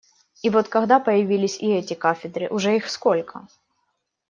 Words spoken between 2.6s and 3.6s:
их сколько?